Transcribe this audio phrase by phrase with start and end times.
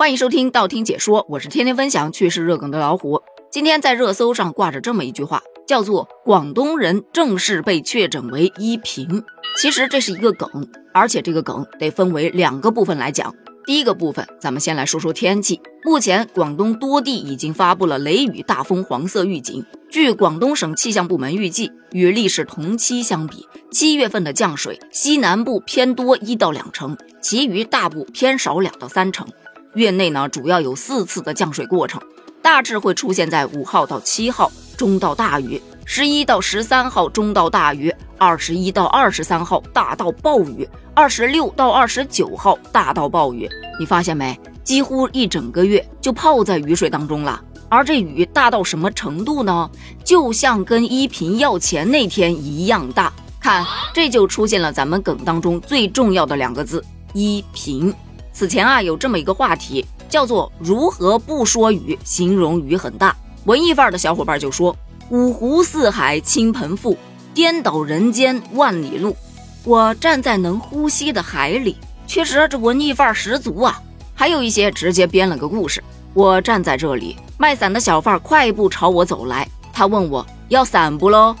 [0.00, 3.20] 欢迎收听道听解说，我是天天分享趣事热梗的老虎。
[3.50, 9.24] 今天在热搜上挂着这么一句话，叫做“广东人正式被确诊为一贫”。
[9.60, 10.48] 其实这是一个梗，
[10.94, 13.34] 而且这个梗得分为两个部分来讲。
[13.66, 15.60] 第一个部分，咱们先来说说天气。
[15.82, 19.66] 目前广东多地已经发布了雷雨大风黄色预警。
[19.90, 29.26] 据广东省气象部门预计，与历史同期相比，七月份的降水西南部偏多一到两成，其余大部偏少两到三成。
[29.74, 32.00] 月内呢，主要有四次的降水过程，
[32.42, 43.48] 大致会出现在五号到七号中到大雨，十一到十三号中到大雨，二十一到二十三号大到暴雨，二十六到二十九号大到暴雨。
[43.78, 44.38] 你发现没？
[44.64, 47.42] 几乎一整个月就泡在雨水当中了。
[47.70, 49.70] 而这雨大到什么程度呢？
[50.02, 53.12] 就像跟依萍要钱那天一样大。
[53.38, 53.64] 看，
[53.94, 57.94] 这就出现了咱们梗当中最重要的两个字——依萍。
[58.32, 63.14] 此前啊，有这么一个话题，叫做“如何不说雨，形容雨很大”。
[63.44, 64.76] 文艺范儿的小伙伴就说
[65.10, 66.96] ：“五湖四海倾盆覆，
[67.34, 69.16] 颠倒人间万里路。”
[69.64, 73.80] 我站在能呼吸的海里，确实这文艺范儿十足啊。
[74.14, 75.82] 还有一些直接编了个故事：
[76.14, 81.34] 我站在这里，卖伞的小贩快步朝我走来，他问我要伞不喽？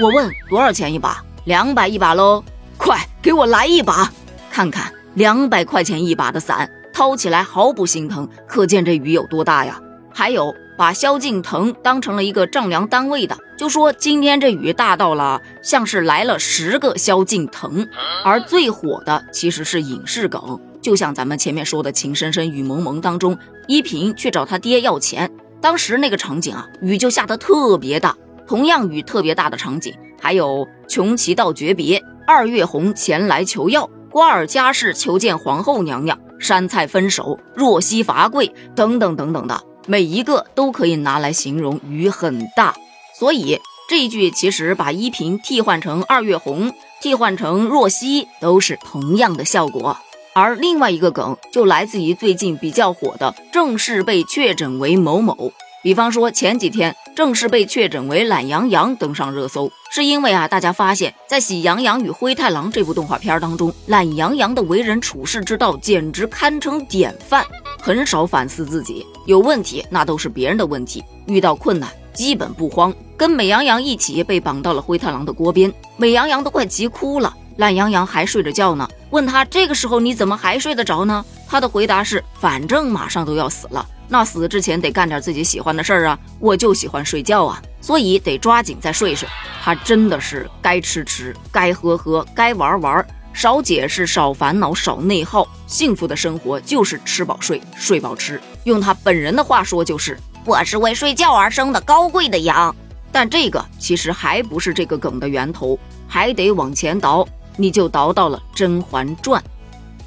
[0.00, 1.22] 我问多少钱一把？
[1.44, 2.42] 两百一把喽。
[2.76, 4.12] 快给我来一把，
[4.50, 4.92] 看看。
[5.18, 9.80] 两百块钱一把的伞，掏起来毫不心疼，可见这雨有多大呀！
[10.14, 17.84] 还有把萧敬腾当成了一个丈量单位的，就说今天这雨大到了，像是来了十个萧敬腾。
[18.24, 25.28] 而最火的其实是影视梗，就像咱们前面说的《情深深雨蒙蒙》当中，依萍去找他爹要钱，
[25.60, 28.14] 当时那个场景啊，雨就下得特别大。
[28.46, 33.90] 同样雨特别大的场景，还有《穷奇道诀别》，二月红前来求药。
[34.10, 42.74] 瓜尔佳氏求见皇后娘娘，山菜分手，若曦伐桂等等等等的，每一个都可以拿来形容雨很大。
[43.18, 49.96] 所以这一句其实把依萍替换成二月红，替换成若曦，都是同样的效果。
[50.34, 55.52] 而另外一个梗就来自于最近比较火的，正式被确诊为某某。
[55.82, 56.94] 比方说前几天。
[57.16, 67.44] 正式被确诊为懒羊羊登上热搜，是因为啊，大家发现，在《喜羊羊与灰太狼》这部动画片当中，懒羊羊的为人处事之道简直堪称典范，
[67.80, 72.94] 很少反思自己，有问题那都是别人的问题，遇到困难基本不慌。
[73.16, 78.88] 跟美羊羊一起被绑到了灰太狼的锅边，美羊羊都快急哭了，懒羊羊还睡着觉呢。
[79.10, 81.24] 问他这个时候你怎么还睡得着呢？
[81.48, 83.84] 他的回答是：反正马上都要死了。
[84.08, 86.18] 那死之前得干点自己喜欢的事儿啊！
[86.40, 89.28] 我就喜欢睡觉啊，所以得抓紧再睡睡。
[89.62, 95.46] 他真的是该吃吃，该喝喝，该玩玩，少解释，少烦恼，少内耗。
[95.66, 98.40] 幸福的生活就是吃饱睡，睡饱吃。
[98.64, 102.74] 用他本人的话说，就是我是为睡觉而生的高贵的羊。
[103.12, 109.38] 但这个其实还不是这个梗的源头，还得往前倒，你就倒到了《甄嬛传》。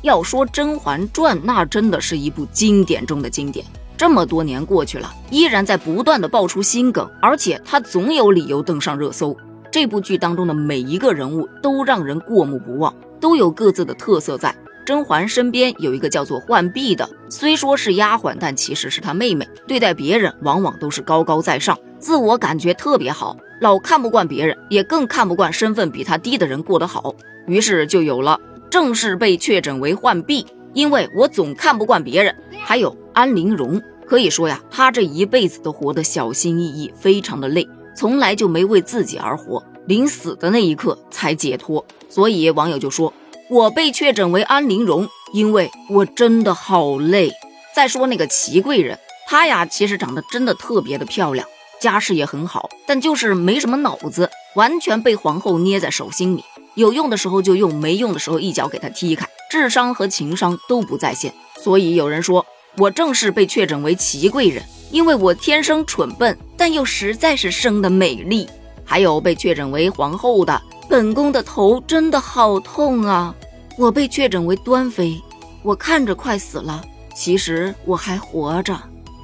[0.01, 3.63] 要说《甄嬛传》，那真的是一部经典中的经典。
[4.01, 9.37] 这么多年过去了，依然在不断的爆出新梗，而且他总有理由登上热搜。
[9.71, 14.55] 这部剧当中的每一个人物都让人过目不忘，都有各自的特色在。
[14.87, 27.13] 甄嬛身边有一个叫做浣碧的，虽说是丫鬟，但其实是她妹妹，对待别人往往都是高高在上，自我感觉特别好，老看不惯别人，也更看不惯身份比她低的人过得好。
[27.45, 32.35] 于是就有了正式被确诊为浣碧，因为我总看不惯别人。
[32.63, 33.81] 还有安陵容。
[34.11, 41.85] 可以说呀，他这一辈子都活得小心翼翼，非常的累，从来就没为自己而活，临死的那一刻才解脱。
[42.09, 43.13] 所以网友就说
[43.49, 47.31] ：“我被确诊为安陵容，因为我真的好累。”
[47.73, 51.47] 再说那个齐贵人，她呀其实长得真的特别的漂亮，
[51.79, 56.43] 家世也很好，但就是没什么脑子，完全被皇后捏在手心里，
[56.75, 61.33] 有用的时候就用，没用的时候一脚给她踢开，智商和情商都不在线。
[61.63, 62.45] 所以有人说。
[62.77, 68.47] 我正式被确诊为祺贵人，因为我天生蠢笨，但又实在是生的美丽。
[68.85, 73.35] 还有被确诊为皇后的，本宫的头真的好痛啊！
[73.77, 75.21] 我被确诊为端妃，
[75.63, 76.81] 我看着快死了，
[77.15, 78.77] 其实我还活着。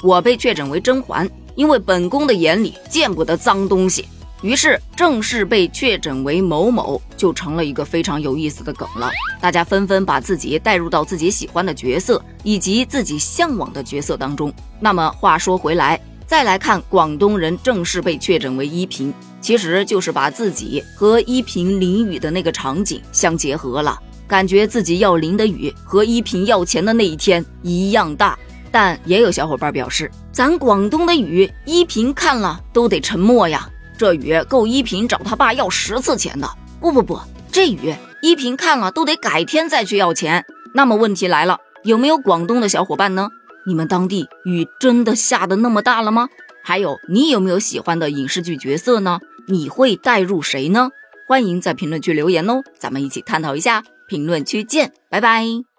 [0.04, 4.06] 我被确诊为甄嬛，因为本宫的眼里见不得脏东西。
[4.44, 9.10] 于是，正式被确诊为某某就成了一个非常有意思的梗了。
[9.42, 14.54] 大家纷纷把自己带入到自己喜欢的角色以及自己向往的角色当中。
[14.80, 19.12] 那么话说回来，再来看广东人正式被确诊为依萍，
[19.42, 28.38] 其实就是把自己和依萍淋雨的那个场景相结合了，感觉自己要淋的雨和依萍要钱的那一天一样大。
[28.70, 33.68] 但也有小伙伴表示，咱广东的雨，依萍看了都得沉默呀，
[33.98, 36.48] 这雨够依萍找他爸要十次钱的。
[36.80, 37.20] 不不不，
[37.52, 40.46] 这雨依萍看了都得改天再去要钱。
[40.74, 43.30] 那么问题来了，有没有广东的小伙伴呢？
[43.66, 46.30] 你们当地雨真的下的那么大了吗？
[46.64, 49.20] 还有，你有没有喜欢的影视剧角色呢？
[49.48, 50.90] 你会带入谁呢？
[51.28, 53.84] 欢迎在评论区留言哦，咱们一起探讨一下。
[54.08, 55.77] 评论区见，拜拜。